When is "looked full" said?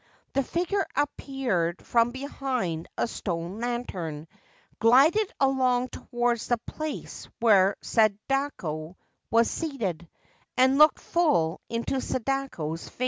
10.79-11.61